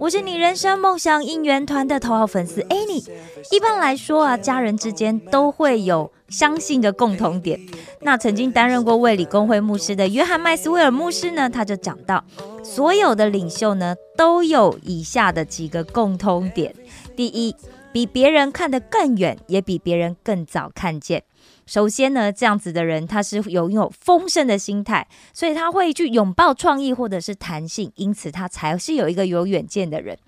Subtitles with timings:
[0.00, 3.06] 我是你人生梦想应援团的头号粉丝 any。
[3.50, 7.60] 一般来说啊，家人之间都会有相信的共同点。
[8.00, 12.24] 那曾经担任过卫理公会牧师的约翰麦斯威尔牧师呢，他就讲到，
[12.64, 16.74] 所有的领袖呢都有以下的几个共通点：
[17.14, 17.54] 第一，
[17.92, 21.24] 比别人看得更远，也比别人更早看见。
[21.70, 30.18] 首先呢，这样子的人他是拥有丰盛的心态，所以他会去拥抱创意或者是弹性，因此他才是有一个有远见的人。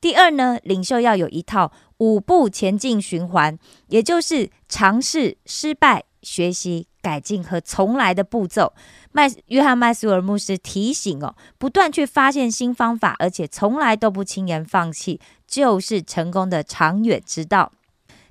[0.00, 8.72] 第二呢，领袖要有一套五步前进循环，也就是尝试、失败、学习、改进和重来的步骤。
[9.12, 17.72] 麦约翰麦斯尔牧师提醒哦，不断去发现新方法，而且从来都不轻言放弃，就是成功的长远之道。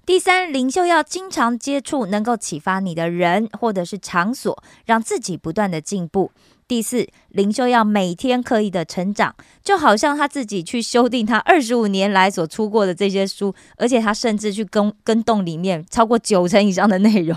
[0.06, 6.31] 第三，领袖要经常接触能够启发你的人或者是场所，让自己不断的进步。
[6.67, 17.36] 第四，领袖要每天刻意的成长，就好像他自己去修订他二十五年来所出过的这些书，而且他甚至去跟跟动里面超过九成以上的内容。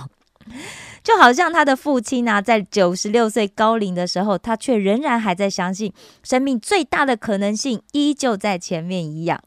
[1.02, 5.90] 就好像他的父亲呢、在九十六岁高龄的时候，他却仍然还在相信
[6.22, 9.40] 生命最大的可能性依旧在前面一样。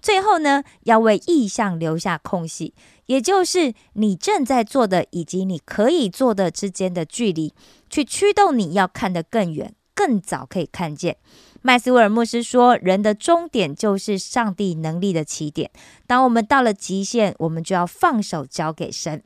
[0.00, 2.74] 最后呢，要为意向留下空隙，
[3.06, 7.52] 也就是你正在做的以及你可以做的之间的距离，
[7.88, 11.16] 去驱动你要看得更远、更早可以看见。
[11.62, 15.70] 麦斯威尔牧师说：“人的终点就是上帝能力的起点。
[16.06, 19.22] 当我们到了极限，我们就要放手交给神。”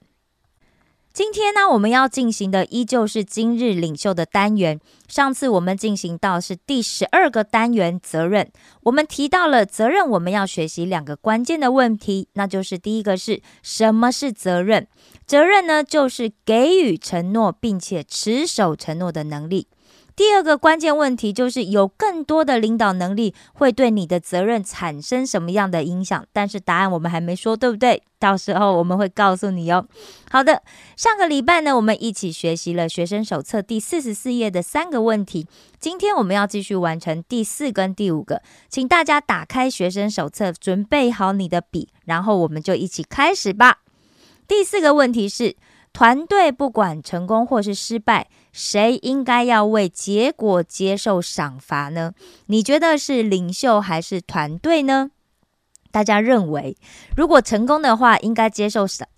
[1.15, 4.81] 今天呢，我们要进行的依旧是今日领袖的单元。
[5.07, 8.51] 上次我们进行到是第十二个单元责任，
[8.83, 14.89] 我们提到了责任，我们要学习两个关键的问题，那就是第一个是什么是责任？
[15.25, 19.69] 责任呢，就是给予承诺并且持守承诺的能力。
[20.17, 26.25] 第二个关键问题就是有更多的领导能力会对你的责任产生什么样的影响？
[26.33, 28.01] 但是答案我们还没说，对不对？
[28.21, 29.87] 到时候我们会告诉你哦。
[30.31, 30.63] 好的，
[30.97, 35.49] 上个礼拜呢，我们一起学习了学生手册第四十四页的三个问题。
[35.81, 43.79] 今天我们要继续完成第四跟第五个，请大家打开学生手册，准备好你的笔，然后我们就一起开始吧。
[44.47, 45.57] 第四个问题是。
[45.97, 52.13] 团队不管成功或是失败，谁应该要为结果接受赏罚呢？
[52.47, 55.11] 你觉得是领袖还是团队呢？
[55.91, 56.77] 大家认为，
[57.17, 59.09] 如果成功的话，应该接受赏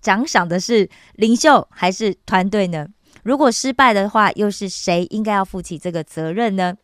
[0.00, 2.86] 奖赏的是领袖还是团队呢？
[3.24, 6.76] 如果失败的话，又是谁应该要负起这个责任呢？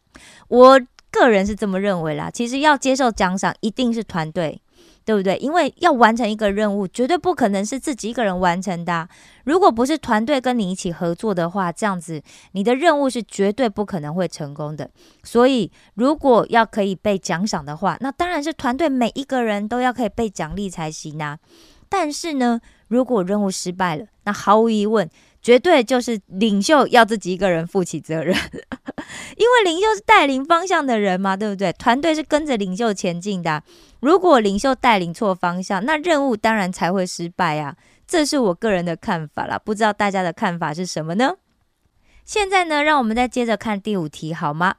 [0.48, 0.80] 我
[1.12, 2.28] 个人是这么认为啦。
[2.28, 4.60] 其实要接受奖赏，一定是团队。
[5.04, 5.36] 对不对？
[5.36, 9.08] 因为要完成一个任务，绝对不可能是自己一个人完成的。
[9.44, 12.22] 如果不是团队跟你一起合作的话，这样子
[12.52, 14.90] 你的任务是绝对不可能会成功的。
[15.22, 21.38] 所以，如果要可以被奖赏的话，那当然是团队每一个人都要可以被奖励才行啊。
[21.88, 25.08] 但是呢，如果任务失败了，那毫无疑问，
[25.44, 28.34] 绝对就是领袖要自己一个人负起责任，
[29.36, 31.70] 因为领袖是带领方向的人嘛，对不对？
[31.74, 33.62] 团队是跟着领袖前进的。
[34.00, 37.76] 如果领袖带领错方向，那任务当然才会失败啊！
[38.06, 41.34] 这是我个人的看法啦，不知道大家的看法是什么呢？
[42.24, 44.76] 现在呢，让我们再接着看第五题好吗？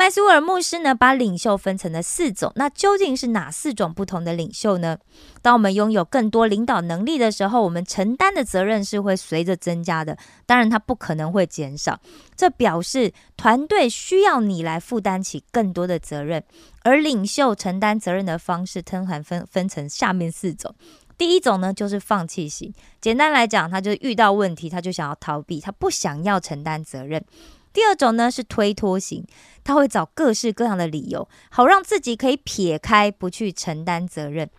[0.00, 4.96] 麦斯威尔牧师呢，把领袖分成了四种，那究竟是哪四种不同的领袖呢？
[5.42, 10.16] 当我们拥有更多领导能力的时候，我们承担的责任是会随着增加的，
[10.46, 12.00] 当然它不可能会减少。
[12.34, 16.42] 这表示团队需要你来负担起更多的责任，
[16.82, 20.74] 而领袖承担责任的方式，通常分分成下面四种。
[21.18, 22.72] 第一种呢，就是放弃型。
[23.02, 27.22] 简单来讲，他就遇到问题，他就想要逃避，他不想要承担责任。
[27.72, 29.24] 第二种呢是推脱型，
[29.62, 34.50] 他会找各式各样的理由，好让自己可以撇开，不去承担责任。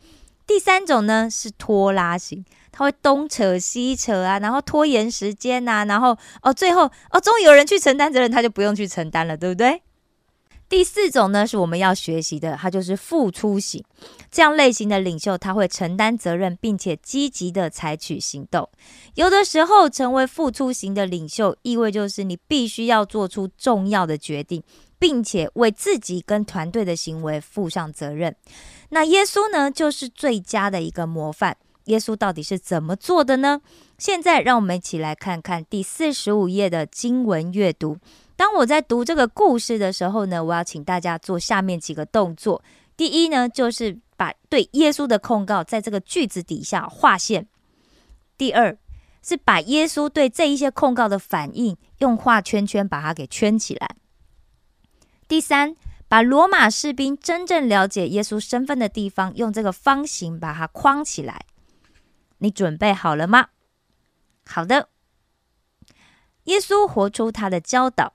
[0.47, 9.81] 第三种呢是拖拉型，他会东扯西扯啊，然后拖延时间呐，然后哦，最后哦，终于有人去承担责任，他就不用去承担了，对不对？
[10.71, 13.83] 第四种呢，是我们要学习的，它就是付出型。
[14.31, 18.69] 这样类型的领袖，他会承担责任，并且积极的采取行动。
[19.15, 24.63] 有的时候，成为付出型的领袖，意味就是你必须要做出重要的决定，
[24.97, 28.33] 并且为自己跟团队的行为负上责任。
[28.91, 31.57] 那耶稣呢，就是最佳的一个模范。
[31.85, 33.59] 耶稣到底是怎么做的呢？
[33.97, 37.97] 现在让我们一起来看看第四十五页的经文阅读。
[38.41, 42.63] 当我在读这个故事的时候呢，我要请大家做下面几个动作。
[42.97, 47.43] 第一呢，就是把对耶稣的控告在这个句子底下划线；
[48.39, 48.75] 第二
[49.21, 53.89] 是把耶稣对这一些控告的反应用画圈圈把它给圈起来；
[55.27, 55.75] 第三，
[56.07, 61.45] 把罗马士兵真正了解耶稣身份的地方用这个方形把它框起来。
[62.39, 63.49] 你准备好了吗？
[64.47, 64.89] 好的。
[66.45, 68.13] 耶稣活出他的教导。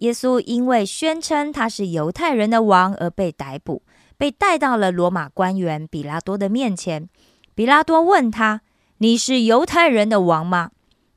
[0.00, 3.82] 耶稣因为宣称他是犹太人的王而被逮捕，
[4.18, 7.08] 被带到了罗马官员比拉多的面前。
[7.54, 8.62] 比拉多问他
[8.98, 10.70] ：“你是犹太人的王吗？”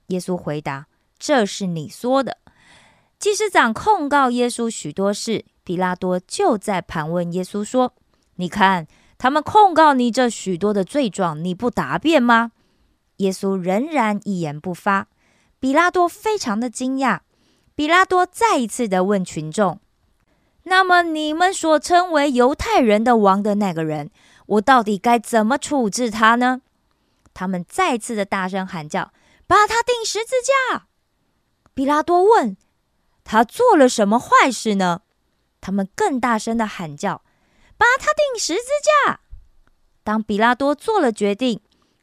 [0.08, 0.88] 耶稣回答
[1.18, 2.38] ：“这是你说的。”
[3.18, 7.94] 祭司长控告耶稣许多事，比拉多就在盘问耶稣说
[8.36, 8.86] ：“你看，
[9.18, 12.52] 他们控告你这许多的罪状，你不答辩吗？”
[13.18, 15.08] 耶稣仍然一言不发。
[15.62, 17.22] 比拉多非常的惊讶。
[17.76, 19.80] 比拉多再一次的问群众
[20.64, 24.12] ：“那么你们所称为犹太人的王的那个人，
[24.46, 26.62] 我到底该怎么处置他呢？”
[27.34, 29.12] 他们再次的大声喊叫
[29.48, 30.36] ：“把他钉十字
[30.72, 30.88] 架！”
[31.74, 32.56] 比拉多问
[33.26, 35.02] ：“他做了什么坏事呢？”
[35.60, 37.24] 他们更大声的喊叫
[37.76, 38.70] ：“把他钉十字
[39.08, 39.22] 架！”
[40.04, 41.62] 当比拉多做了决定，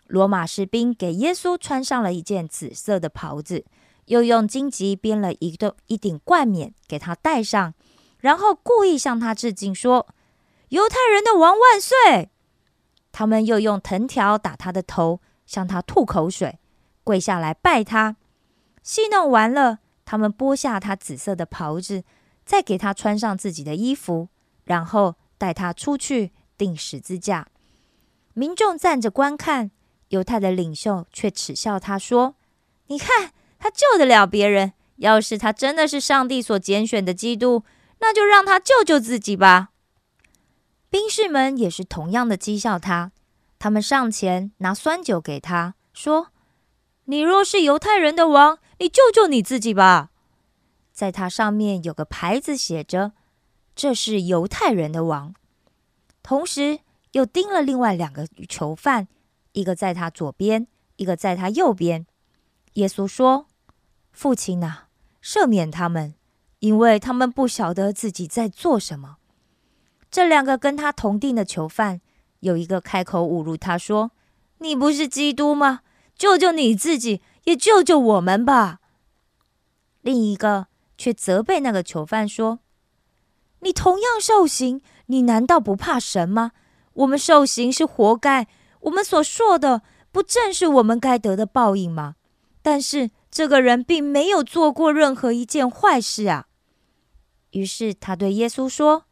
[0.08, 3.64] 罗马士兵给耶稣穿上了一件紫色的袍子。
[4.10, 7.74] 又用荆棘编了一个一顶冠冕给他戴上，
[8.18, 10.08] 然后故意向他致敬，说
[10.70, 12.30] ：“犹太人的王万岁！”
[13.12, 16.58] 他们又用藤条打他的头，向他吐口水，
[17.04, 18.16] 跪下来拜他。
[18.82, 22.02] 戏弄完了，他们剥下他紫色的袍子，
[22.44, 24.28] 再给他穿上自己的衣服，
[24.64, 27.46] 然后带他出去钉十字架。
[28.34, 29.70] 民众站着观看，
[30.08, 32.34] 犹太的领袖却耻笑他说
[32.88, 33.30] ：“你看。”
[33.60, 34.72] 他救得了别人。
[34.96, 37.64] 要是他真的是上帝所拣选的基督，
[38.00, 39.70] 那就让他救救自己吧。
[40.90, 43.10] 兵士们也是同样的讥笑他。
[43.58, 46.28] 他们上前拿酸酒给他，说
[47.06, 50.10] ：“你若是犹太人的王，你救救你自己吧。”
[50.92, 53.12] 在他上面有个牌子，写着
[53.74, 55.34] ：“这是犹太人的王。”
[56.22, 56.80] 同时
[57.12, 59.08] 又钉了另外两个囚犯，
[59.52, 60.66] 一个在他左边，
[60.96, 62.06] 一个在他右边。
[62.74, 63.46] 耶稣说。
[64.20, 64.80] 父亲呐，
[65.22, 66.14] 赦免他们，
[66.58, 69.16] 因为他们不晓得自己在做什么。
[70.10, 72.02] 这两个跟他同定的囚犯，
[72.40, 74.10] 有一个开口侮辱他说
[74.60, 75.80] ：“你不是基督吗？
[76.14, 78.80] 救救你自己，也救救我们吧。”
[80.02, 80.66] 另一个
[80.98, 82.58] 却责备那个囚犯说
[83.60, 86.52] ：“你同样受刑，你难道不怕神吗？
[86.92, 88.46] 我们受刑是活该，
[88.80, 89.80] 我们所说的
[90.12, 92.16] 不正是我们该得的报应吗？
[92.60, 96.48] 但是。”这个人并没有做过任何一件坏事啊。
[97.50, 99.04] 于是他对耶稣说：“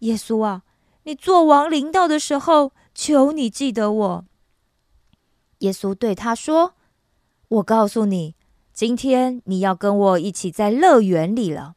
[0.00, 0.62] 耶稣啊，
[1.04, 4.24] 你做王临到的时候，求你记得我。”
[5.60, 6.74] 耶稣对他说
[7.48, 8.34] ：“我告诉你，
[8.72, 11.74] 今天你要跟我一起在乐园里了。”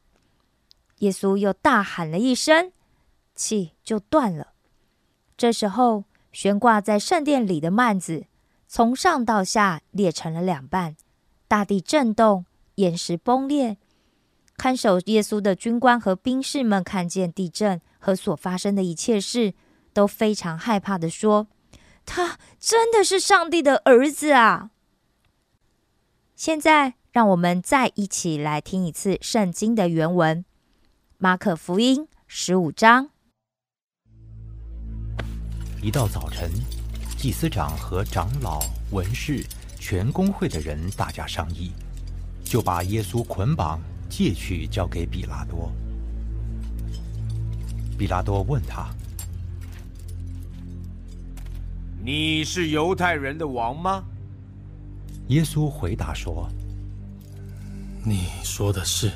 [0.98, 2.72] 耶稣又大喊了一声，
[3.34, 4.48] 气就断了。
[5.36, 8.26] 这时候，悬挂在圣殿里的幔子
[8.68, 10.96] 从上到下裂成了两半。
[11.50, 12.46] 大地震动，
[12.76, 13.76] 岩石崩裂。
[14.56, 19.54] 看守耶稣的军官和兵士们看见地震和所发生的一切事，
[19.92, 21.48] 都非常害怕的说
[22.06, 24.70] ：“他真的是上帝的儿子啊！”
[26.36, 30.44] 现在，让我们再一起来听一次圣经的原文，
[31.18, 33.10] 《马可福音》十五章。
[35.82, 36.48] 一到早晨，
[37.18, 38.60] 祭司长和长老、
[38.92, 39.44] 文士。
[39.80, 41.72] 全公会的人大家商议，
[42.44, 45.72] 就把耶稣捆绑借去交给比拉多。
[47.96, 48.90] 比拉多问他
[52.04, 54.04] ：“你是犹太人的王吗？”
[55.28, 56.46] 耶稣回答说
[58.04, 59.10] ：“你说的是。”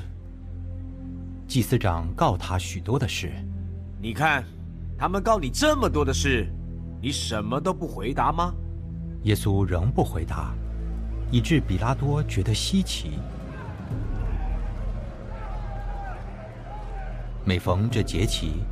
[1.47, 3.31] 祭司长告他许多的事，
[4.01, 4.43] 你看，
[4.99, 6.49] 他们告你这么多的事，
[7.03, 8.53] 你什么都不回答吗？
[9.25, 10.53] 耶稣仍不回答，
[11.31, 13.19] 以致比拉多觉得稀奇。
[17.43, 18.63] 每逢这节期，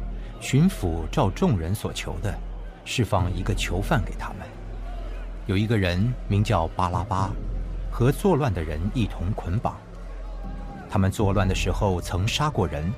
[0.41, 2.39] 巡抚照众人所求的，
[2.85, 4.47] 释放一个囚犯给他们。
[5.47, 7.31] 有一个人名叫巴拉巴，
[7.91, 9.77] 和作乱的人一同捆绑。
[10.91, 12.93] 他们作乱的时候曾杀过人。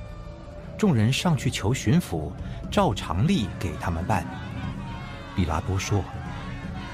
[0.77, 2.33] 众人上去求巡抚，
[2.69, 4.25] 照常例给他们办。
[5.33, 6.03] 比拉多说。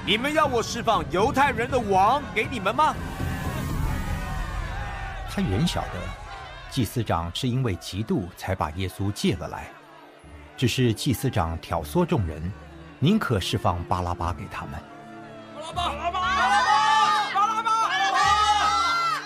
[0.04, 2.96] 你们要我释放犹太人的王给你们吗？
[5.30, 5.90] 他原晓得，
[6.72, 9.68] 祭司长是因为嫉妒才把耶稣借了来，
[10.58, 12.52] 只是祭司长挑唆众人，
[12.98, 14.74] 宁可释放巴拉巴给他们。
[15.76, 18.18] 巴拉巴，巴拉巴，巴拉巴，巴拉巴，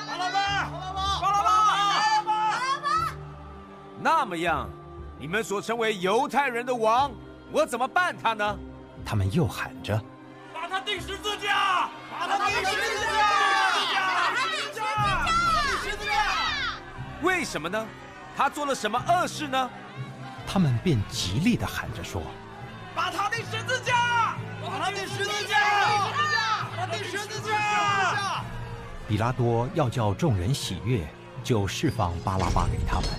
[0.06, 1.50] 巴拉巴，巴拉巴，巴拉巴，
[2.26, 3.16] 巴拉巴。
[4.02, 4.70] 那么样，
[5.18, 7.12] 你们所称为犹太人的王，
[7.50, 8.60] 我怎么办他呢？
[9.06, 9.98] 他们又喊着。
[11.00, 11.90] 十字架！
[12.20, 13.18] 把他钉十字架！
[14.36, 14.82] 十字架！
[14.84, 16.12] 把他钉十字架！
[17.22, 17.86] 为什么呢？
[18.38, 19.70] 他做了什么恶事呢？
[20.46, 22.22] 他们便极力的喊着说
[22.94, 24.36] ：“把他钉十字架！
[24.62, 25.58] 把他钉十字架！
[26.78, 28.44] 把他钉十字架！”
[29.08, 31.08] 比拉多要叫众人喜悦，
[31.44, 33.10] 就释放巴拉巴给他们，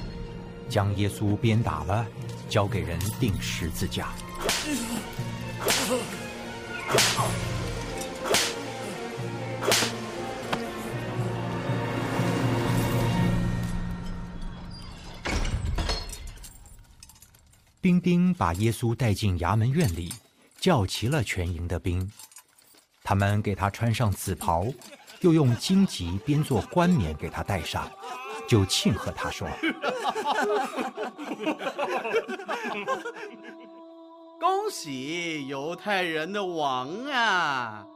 [0.68, 2.06] 将耶稣鞭打了，
[2.48, 4.08] 交给人钉十字架。
[17.86, 20.12] 兵丁把耶稣带进衙门院里，
[20.58, 22.10] 叫齐了全营的兵。
[23.04, 24.66] 他们给他穿上紫袍，
[25.20, 27.88] 又用荆棘编做冠冕给他戴上，
[28.48, 29.48] 就庆贺他说
[34.40, 37.86] ：“恭喜犹太人的王啊！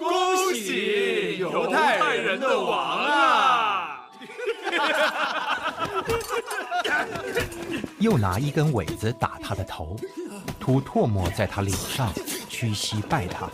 [0.00, 4.08] 恭喜犹太人的王啊！”
[8.02, 9.96] 又拿一根苇子打他的头，
[10.58, 12.12] 吐唾沫在他脸上，
[12.48, 13.48] 屈膝拜他。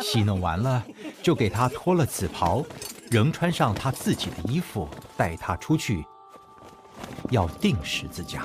[0.00, 0.84] 戏弄完了，
[1.24, 2.64] 就给他脱了紫袍，
[3.10, 6.06] 仍穿上他自己的衣服，带他出去，
[7.30, 8.44] 要钉十字架。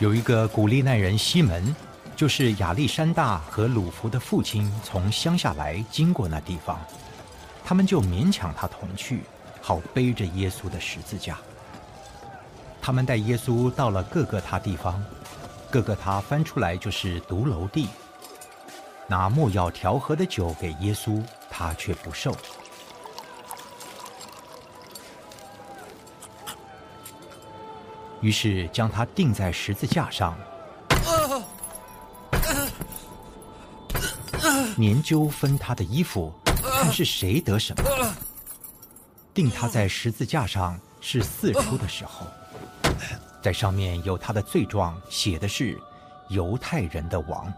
[0.00, 1.74] 有一个古利奈人西门。
[2.16, 6.80] 就是亚历山大和鲁弗的父亲从乡下来，经过那地方，
[7.62, 9.20] 他们就勉强他同去，
[9.60, 11.36] 好背着耶稣的十字架。
[12.80, 15.04] 他们带耶稣到了各个他地方，
[15.70, 17.86] 各个他翻出来就是独楼地。
[19.06, 22.34] 拿莫药调和的酒给耶稣，他却不受。
[28.22, 30.34] 于是将他钉在十字架上。
[34.78, 37.84] 研究分他的衣服，看是谁得什么。
[39.32, 42.26] 定他在十字架上是四出的时候，
[43.42, 45.78] 在上面有他的罪状，写的是
[46.30, 47.52] 犹太人的王。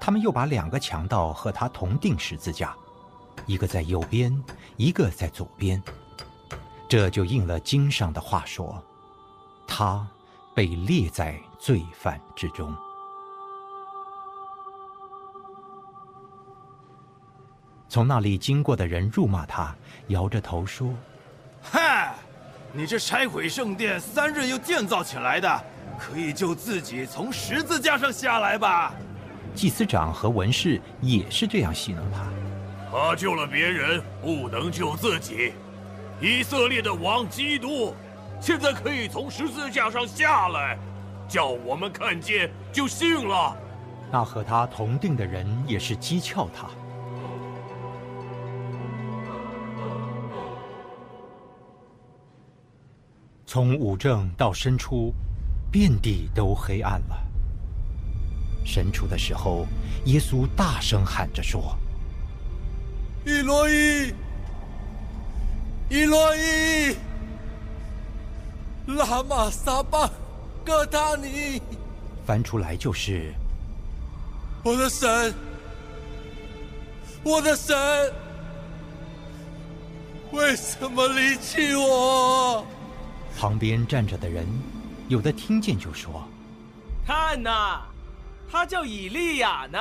[0.00, 2.74] 他们又把两个强盗和他同钉十字架，
[3.46, 4.42] 一个在右边，
[4.76, 5.82] 一个在左边。
[6.88, 8.82] 这就应了经上的话说：
[9.66, 10.06] 他
[10.54, 12.74] 被列在罪犯之中。
[17.92, 20.88] 从那里经过的人辱骂他，摇着头说
[21.60, 22.14] ：“嗨，
[22.72, 25.64] 你这拆毁圣殿三日又建造起来的，
[25.98, 28.94] 可以救自己从十字架上下来吧？”
[29.54, 32.24] 祭司长和文士也是这样戏弄他。
[32.90, 35.52] 他救了别人，不能救自己。
[36.18, 37.94] 以色列的王基督，
[38.40, 40.78] 现在可以从十字架上下来，
[41.28, 43.54] 叫我们看见就信了。
[44.10, 46.70] 那和他同定的人也是讥诮他。
[53.52, 55.12] 从五正到申初，
[55.70, 57.22] 遍地都黑暗了。
[58.64, 59.66] 申初的时候，
[60.06, 61.78] 耶稣大声喊着说
[63.26, 64.14] ：“伊洛伊，
[65.90, 66.96] 伊洛伊，
[68.86, 70.08] 拉玛撒巴
[70.64, 71.60] 哥达尼。”
[72.24, 73.34] 翻出来就是
[74.64, 75.34] ：“我的神，
[77.22, 77.76] 我的神，
[80.30, 82.64] 为什么离弃我？”
[83.38, 84.46] 旁边站着的人，
[85.08, 86.26] 有的听见就说
[87.06, 87.80] ：“看呐，
[88.50, 89.78] 他叫以利亚呢。”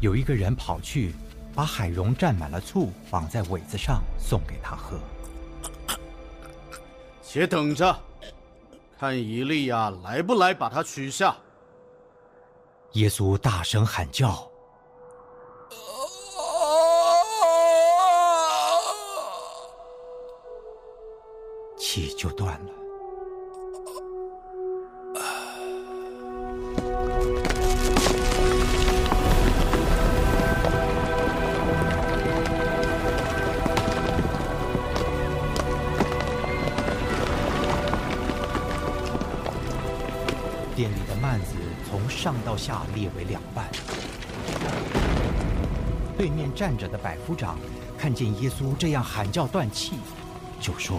[0.00, 1.14] 有一个人跑去，
[1.54, 4.98] 把海蓉蘸满了醋，绑在苇子上，送给他喝。
[7.22, 7.98] 且等着，
[8.98, 11.34] 看以利亚来不来把他取下。
[12.92, 14.48] 耶稣大声喊叫。
[21.96, 22.72] 气就断了。
[40.74, 41.54] 店里的幔子
[41.88, 43.66] 从上到下裂为两半。
[46.18, 47.58] 对面站着的百夫长
[47.96, 49.94] 看见耶稣这样喊叫断气，
[50.60, 50.98] 就说：“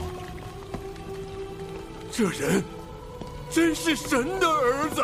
[2.17, 2.63] 这人
[3.47, 5.03] 真是神的儿子。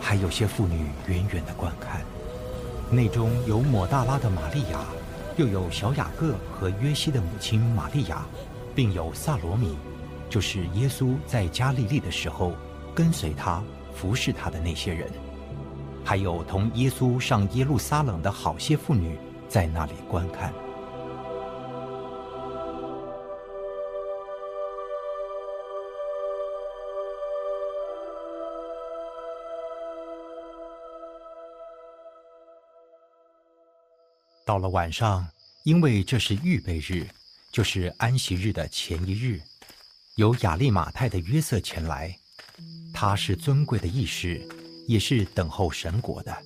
[0.00, 2.00] 还有些妇女远远的观看，
[2.88, 4.78] 内中有抹大拉的玛利亚，
[5.36, 8.24] 又有小雅各和约西的母亲玛利亚，
[8.76, 9.76] 并有萨罗米，
[10.30, 12.52] 就是耶稣在加利利的时候
[12.94, 13.60] 跟随他、
[13.92, 15.10] 服侍他的那些人，
[16.08, 20.50] 还有同耶稣上耶路撒冷的好些妇女在那里观看。
[34.46, 35.28] 到了晚上，
[35.64, 37.06] 因为这是预备日，
[37.52, 39.42] 就是安息日的前一日，
[40.14, 42.16] 有亚利马泰的约瑟前来，
[42.94, 44.48] 他是尊贵的义士，
[44.88, 46.36] 也是等候神国的。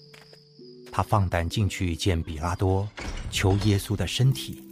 [0.93, 2.87] 他放胆进去见比拉多，
[3.31, 4.63] 求耶稣的身体。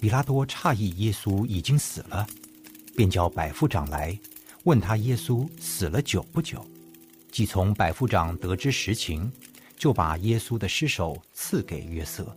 [0.00, 2.26] 比拉多诧异耶稣已经死了，
[2.96, 4.18] 便叫百夫长来，
[4.64, 6.66] 问他耶稣死了久不久。
[7.30, 9.30] 既从百夫长得知实情。
[9.80, 12.36] 就把耶稣的尸首赐给约瑟。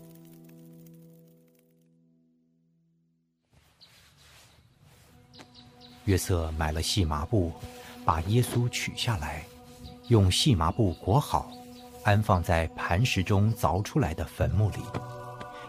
[6.06, 7.52] 约瑟买了细麻布，
[8.06, 9.46] 把耶稣取下来，
[10.08, 11.50] 用细麻布裹好，
[12.04, 14.80] 安放在磐石中凿出来的坟墓里，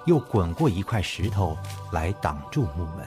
[0.07, 1.57] 又滚过一块石头
[1.93, 3.07] 来挡住墓门。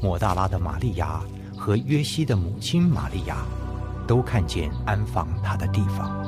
[0.00, 1.20] 抹大拉的玛利亚。
[1.60, 3.44] 和约西的母亲玛利亚
[4.06, 6.19] 都看见安放他的地方。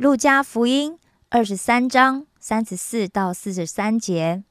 [0.00, 4.42] 路加福音二十三章三十四到四十三节。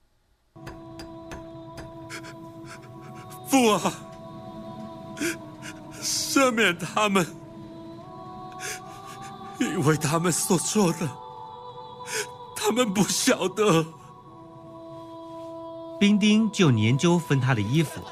[3.47, 3.91] 父啊，
[6.03, 7.25] 赦免他们。
[9.59, 11.09] 因为他们所做的，
[12.55, 13.83] 他们不晓得。
[15.99, 18.03] 兵丁就研究分他的衣服，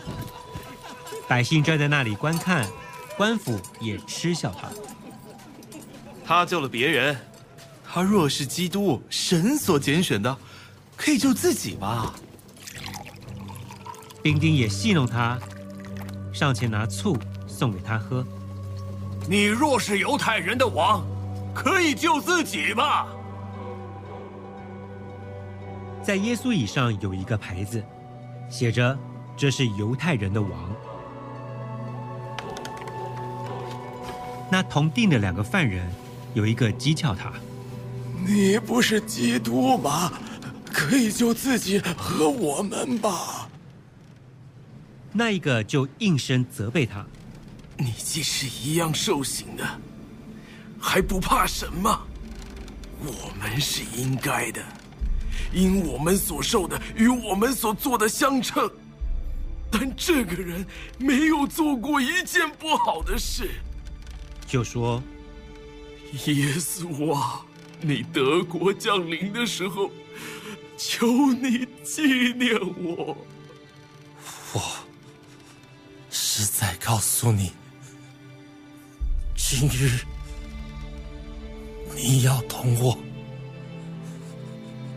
[1.27, 2.67] 百姓站在那里观看，
[3.15, 4.69] 官府也嗤笑他。
[6.27, 7.15] 他救了别人，
[7.89, 10.37] 他若是基督，神所拣选的，
[10.97, 12.13] 可以救自己吧。
[14.21, 15.39] 丁丁也戏弄他，
[16.33, 18.25] 上前拿醋送给他喝。
[19.29, 21.01] 你若是犹太人的王。
[21.55, 23.07] 可以救自己吧。
[26.03, 27.83] 在耶稣椅上有一个牌子，
[28.47, 28.95] 写着
[29.35, 30.51] ：“这是犹太人的王。”
[34.51, 35.91] 那同定的两个犯人，
[36.37, 37.33] 有一个讥诮他
[38.23, 40.13] ：“你不是基督吗？
[40.71, 43.49] 可以救自己和我们吧。”
[45.11, 47.03] 那一个就应声责备他
[47.75, 49.65] ：“你既是一样受刑的。”
[50.79, 52.07] 还不怕什么？
[53.01, 54.61] 我们是应该的，
[55.51, 58.69] 因我们所受的与我们所做的相称。
[59.71, 60.63] 但这个人
[60.99, 63.49] 没有做过一件不好的事，
[64.45, 65.01] 就说
[66.13, 67.45] ：“耶稣啊，
[67.81, 69.91] 你德国降临的时候，
[70.77, 73.17] 求你纪念我。”
[74.53, 74.61] 我
[76.09, 77.51] 实在告诉你，
[79.35, 79.99] 今日。
[81.95, 82.95] 你要同我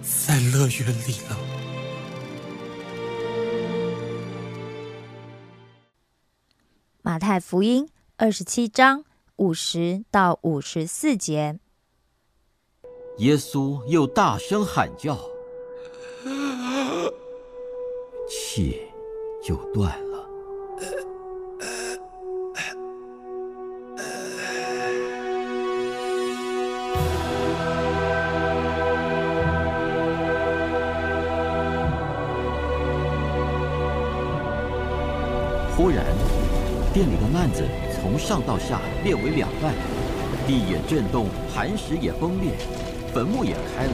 [0.03, 1.38] 在乐园里了。
[7.01, 9.03] 马太福音二十七章
[9.40, 11.59] 五十到五十四节，
[13.16, 15.18] 耶稣又大声喊叫，
[18.29, 18.83] 气
[19.42, 20.10] 就断了。
[37.31, 37.64] 店里的幔子
[37.95, 39.73] 从上到下裂为两半，
[40.47, 42.53] 地也震动，磐石也崩裂，
[43.12, 43.93] 坟墓也开了，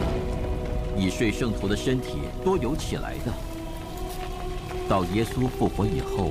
[0.96, 3.32] 已睡圣徒的身体多有起来的。
[4.88, 6.30] 到耶稣复活以后，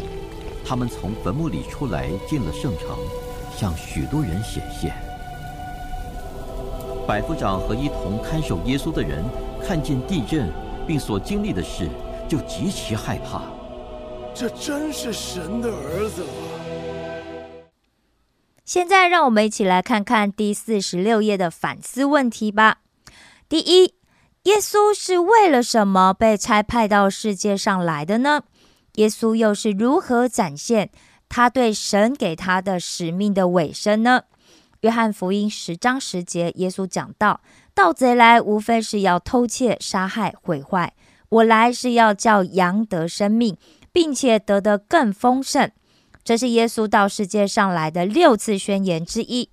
[0.66, 2.98] 他们从坟墓里出来，进了圣城，
[3.56, 4.94] 向许多人显现。
[7.08, 9.24] 百夫长和一同看守耶稣的人
[9.64, 10.52] 看见地震
[10.88, 11.88] 并所经历的事，
[12.28, 13.44] 就极其害怕。
[14.34, 16.55] 这真是神的儿子吗？
[18.76, 22.80] 现在让我们一起来看看第四十六页的反思问题吧。
[23.48, 23.94] 第一，
[24.44, 28.42] 耶稣是为了什么被差派到世界上来的呢？
[28.96, 30.90] 耶稣又是如何展现
[31.30, 34.24] 他对神给他的使命的尾声呢？
[34.82, 37.40] 约翰福音十章十节，耶稣讲到
[37.74, 40.94] ：“盗贼来，无非是要偷窃、杀害、毁坏。
[41.30, 43.56] 我来是要叫羊得生命，
[43.94, 45.72] 并且得的更丰盛。”
[46.26, 49.52] 这是耶稣到世界上来的六次宣言之一。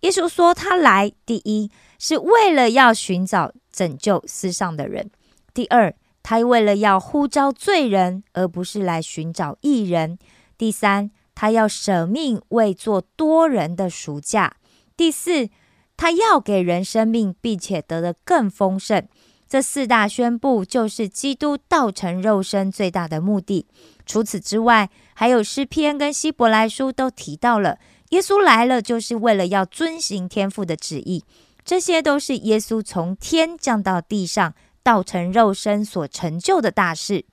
[0.00, 5.08] 耶稣说，他来第一是为了要寻找拯救世上的人；
[5.52, 10.16] 第二，他为了要呼召罪人，而不是来寻找义人；
[10.56, 14.52] 第三，他要舍命为做多人的赎价；
[14.96, 15.50] 第四，
[15.96, 19.06] 他要给人生命，并且得的更丰盛。
[19.46, 23.66] 这四大宣布就是基督道成肉身最大的目的。
[24.06, 27.78] 除此之外，还有诗篇跟希伯来书都提到了，
[28.10, 31.24] 耶稣来了就是为了要遵行天父的旨意。
[31.64, 37.24] 这些都是耶稣从天降到地上，道成肉身所成就的大事。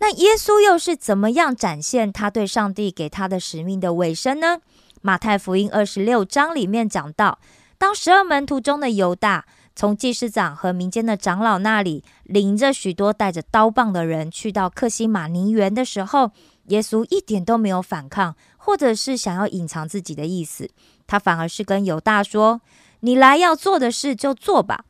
[0.00, 4.58] 那耶稣又是怎么样展现他对上帝给他的使命的尾声呢？
[5.02, 7.40] 马太福音二十六章里面讲到，
[7.76, 9.44] 当十二门徒中的犹大。
[9.78, 16.32] 从祭司长和民间的长老那里领着许多带着刀棒的人去到克西马尼园的时候，
[16.64, 20.68] 耶稣一点都没有反抗，或者是想要隐藏自己的意思。
[21.06, 22.60] 他反而是跟犹大说
[23.02, 24.84] ：“你来要做的事就做吧。”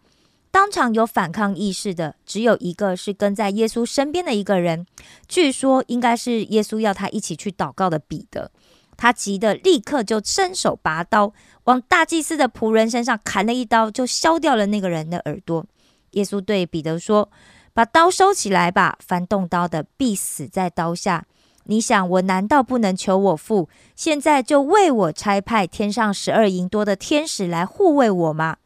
[0.51, 4.87] 当场有反抗意识的只有一个，是跟在耶稣身边的一个人，
[5.27, 8.51] 据说应该是耶稣要他一起去祷告的彼得。
[8.96, 11.35] 他急得立刻就伸手拔刀。
[11.68, 15.66] 往大祭司的仆人身上砍了一刀，就削掉了那个人的耳朵。
[16.12, 17.31] 耶稣对彼得说
[17.74, 21.26] ：“把刀收起来吧，凡动刀的必死在刀下。
[21.64, 28.57] 你想，我难道不能求我父，现在就为我差派天上十二银多的天使来护卫我吗？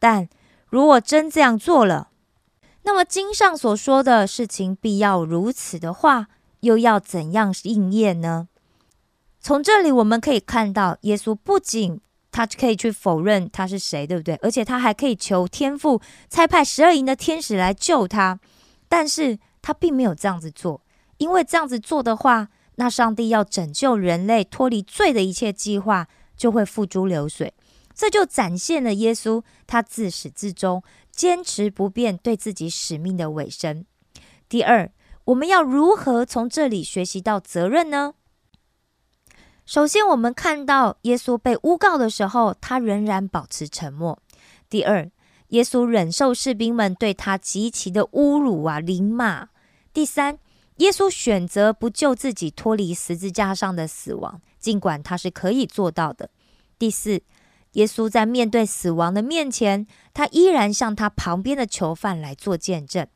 [0.00, 0.28] 但
[0.66, 2.08] 如果真这样做了，
[2.82, 6.26] 那么经上所说的事情必要如此的话，
[6.60, 8.48] 又要怎样应验呢？
[9.40, 14.36] 从这里我们可以看到，耶稣不仅他可以去否认他是谁，对不对？
[14.36, 18.38] 而且他还可以求天父差派十二营的天使来救他，
[18.88, 20.80] 但是他并没有这样子做，
[21.16, 27.52] 因为这样子做的话，那上帝要拯救人类脱离罪的一切计划就会付诸流水。
[27.94, 33.84] 这就展现了耶稣他自始至终坚持不变对自己使命的尾声。
[34.48, 34.88] 第二，
[35.24, 38.14] 我们要如何从这里学习到责任呢？
[39.68, 44.18] 首先，我们看到耶稣被诬告的时候，他仍然保持沉默。
[44.70, 45.10] 第二，
[45.48, 49.50] 耶稣忍受士兵们对他极其的侮辱啊、凌骂。
[49.92, 50.38] 第三，
[50.78, 56.30] 耶稣选择不救自己脱离十字架上的死亡，尽管他是可以做到的。
[56.78, 57.20] 第四，
[57.72, 63.06] 耶稣在面对死亡的面前，他依然向他旁边的囚犯来做见证。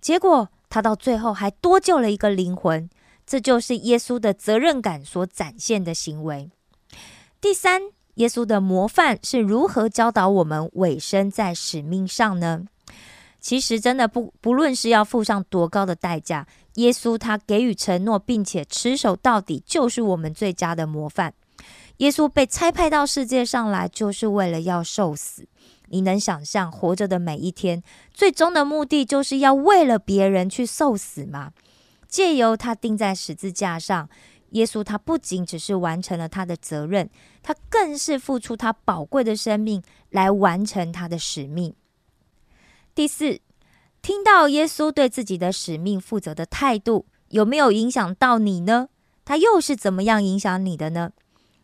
[0.00, 2.90] 结果，他到最后还多救了一个灵魂。
[3.30, 6.50] 这就是耶稣的责任感所展现的行为。
[7.40, 7.80] 第三，
[8.14, 12.64] 耶稣的模范是如何教导我们委身在使命上呢？
[13.40, 21.32] 其实，真的不不论是要付上多高的代价，耶稣他给予承诺，并且持守到底，就是我们最佳的模范。
[21.98, 25.46] 耶稣被差派到世界上来，就是为了要受死。
[25.90, 27.80] 你能想象活着的每一天，
[28.12, 31.52] 最终的目的就是要为了别人去受死吗？
[32.10, 34.10] 借由他钉在十字架上，
[34.50, 37.08] 耶稣他不仅只是完成了他的责任，
[37.40, 41.74] 他更是付出他宝贵的生命来完成他的使命。
[42.92, 43.40] 第四，
[44.02, 48.88] 听到耶稣对自己的使命负责的态度，有没有影响到你呢？
[49.24, 51.12] 他又是怎么样影响你的呢？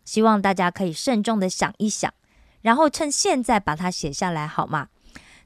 [0.05, 2.15] 希望大家可以慎重的想一想，
[2.63, 4.89] 然后趁现在把它写下来，好吗？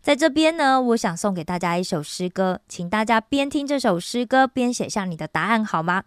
[0.03, 6.05] 在这边呢，我想送给大家一首诗歌，请大家边听这首诗歌边写下你的答案，好吗？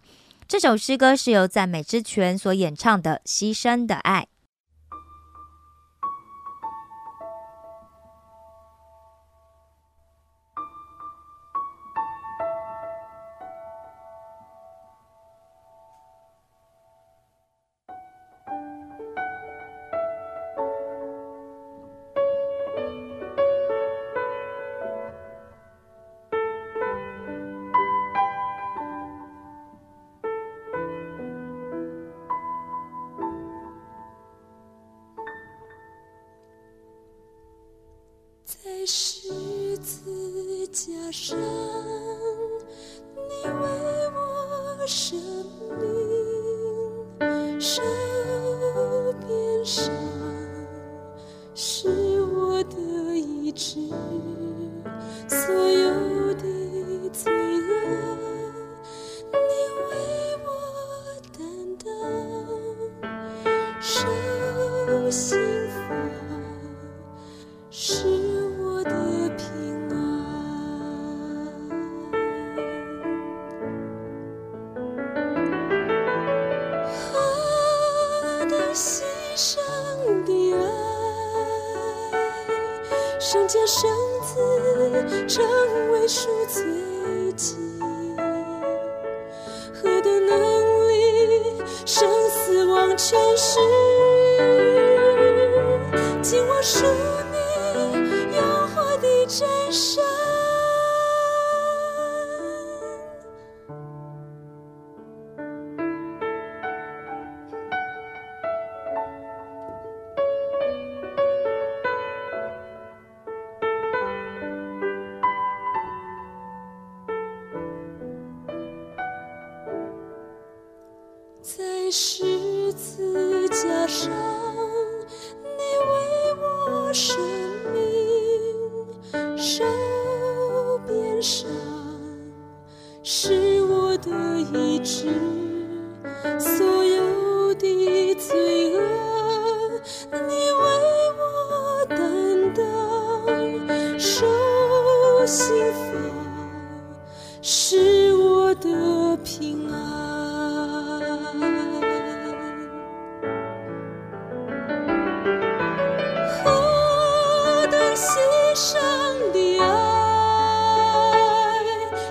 [0.48, 4.22] 这首诗歌是由赞美之泉所演唱的《牺牲的爱》。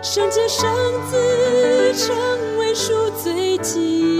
[0.03, 0.69] 圣洁圣
[1.09, 2.13] 子成
[2.57, 4.13] 为赎罪祭，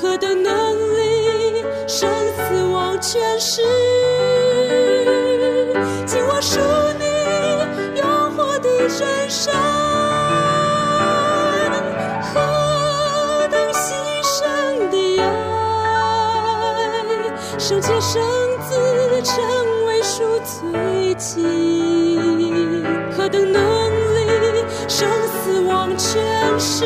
[0.00, 0.52] 何等能
[0.96, 3.60] 力，生死忘全是，
[6.06, 6.60] 尽我属
[6.96, 7.04] 你
[7.98, 9.52] 永活的真神。
[12.32, 12.38] 何
[13.50, 15.26] 等牺牲的爱，
[17.58, 18.22] 圣洁圣
[18.60, 19.34] 子成
[19.86, 21.42] 为赎罪祭，
[23.16, 23.71] 何等能力，
[25.02, 26.22] 生死忘前
[26.60, 26.84] 事，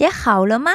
[0.00, 0.72] 写好了吗？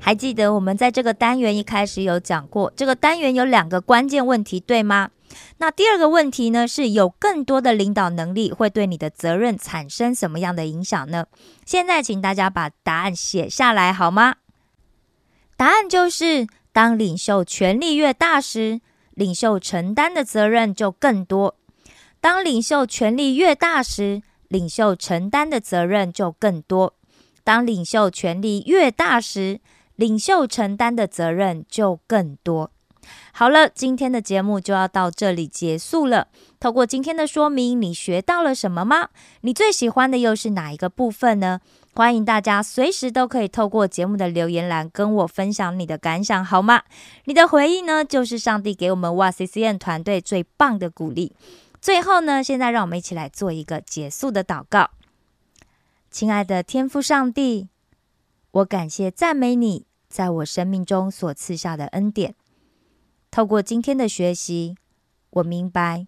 [0.00, 5.10] 还记得我们在这个单元一开始有讲过，这个单元有两个关键问题，对吗？
[5.58, 11.26] 那第二个问题呢，是有更多的领导能力会对你的责任产生什么样的影响呢？
[11.64, 14.34] 现在请大家把答案写下来好吗？
[15.56, 18.80] 答案就是，当领袖权力越大时，
[19.14, 21.54] 领袖承担的责任就更多；
[22.20, 26.94] 当领袖权力越大时，领袖承担的责任就更多；
[27.46, 29.60] 当领袖权力越大时，
[29.94, 32.72] 领袖承担的责任就更多。
[33.32, 36.26] 好了，今天的节目就要到这里结束了。
[36.58, 39.10] 透过今天的说明，你学到了什么吗？
[39.42, 41.60] 你最喜欢的又是哪一个部分呢？
[41.94, 46.82] 欢迎大家随时都可以透过节目的留言栏跟我分享你的感想，好吗？
[47.26, 51.32] 你的回忆呢，就是上帝给我们哇 C C N 团队最棒的鼓励。
[51.80, 54.90] 最后呢，现在让我们一起来做一个结束的祷告。
[56.10, 57.68] 亲爱的天父上帝，
[58.50, 62.34] 我感谢赞美你在我生命中所赐下的恩典。
[63.30, 64.76] 透过今天的学习，
[65.28, 66.06] 我明白，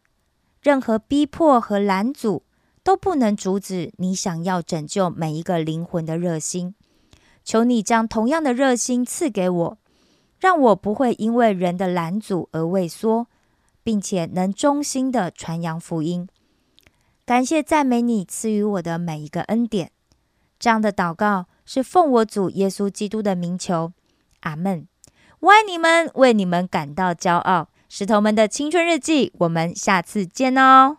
[0.63, 2.45] 任何逼迫和拦阻
[2.83, 6.75] 都不能阻止你想要拯救每一个灵魂的热心。
[7.45, 9.79] 求你将同样的热心赐给我，
[10.39, 13.27] 让我不会因为人的拦阻而畏缩，
[13.83, 16.27] 并且能忠心的传扬福音。
[17.29, 19.91] 感谢赞美你赐予我的每一个恩典。
[20.59, 23.93] 这样的祷告是奉我主耶稣基督的名求，
[24.41, 24.89] 阿门。
[25.41, 27.69] 我爱你们，为你们感到骄傲。
[27.91, 30.97] 石头们的青春日记，我们下次见哦。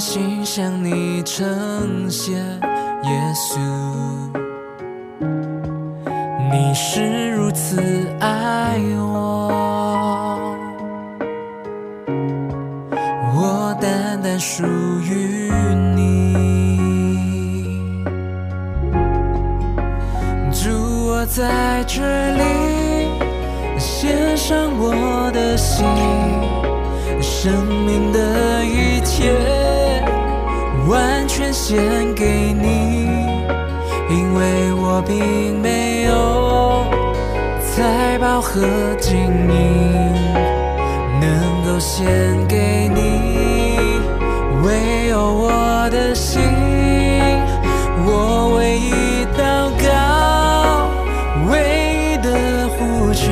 [0.00, 2.38] 心向你呈现，
[3.02, 3.58] 耶稣，
[6.50, 7.82] 你是如此
[8.18, 10.56] 爱我，
[13.36, 14.64] 我单单属
[15.02, 15.52] 于
[15.94, 16.34] 你。
[20.50, 20.70] 主，
[21.08, 22.00] 我在这
[22.36, 22.42] 里
[23.78, 25.86] 献上我的心，
[27.20, 27.52] 生
[27.84, 29.59] 命的一切
[31.70, 31.78] 献
[32.16, 33.06] 给你，
[34.08, 36.84] 因为我并没有
[37.62, 38.60] 财宝和
[38.98, 40.12] 金银
[41.20, 42.08] 能够献
[42.48, 44.00] 给你，
[44.64, 46.42] 唯有我的心，
[48.04, 50.90] 我唯一祷告，
[51.52, 51.54] 唯
[51.94, 53.30] 一的呼求，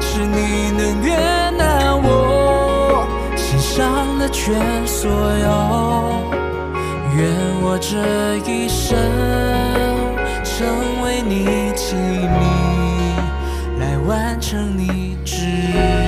[0.00, 1.16] 是你能悦
[1.58, 4.54] 纳我心上的全
[7.80, 8.94] 这一生
[10.44, 15.99] 成为你器皿，来完成你旨意。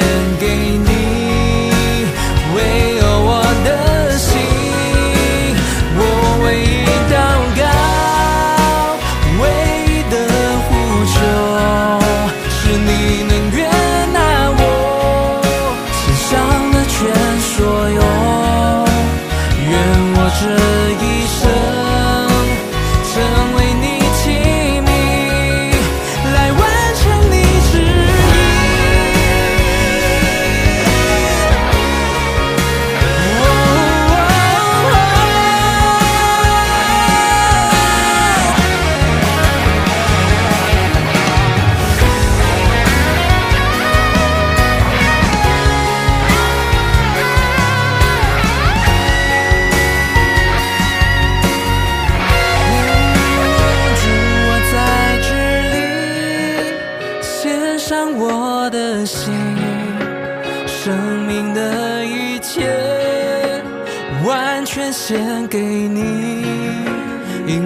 [0.00, 0.08] 献
[0.38, 0.46] 给
[0.78, 0.99] 你，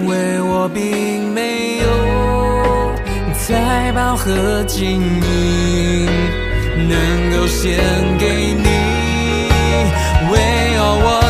[0.05, 2.93] 因为我并没有
[3.33, 6.05] 财宝和金银，
[6.87, 7.75] 能够献
[8.19, 8.67] 给你。
[10.29, 11.24] 唯有我。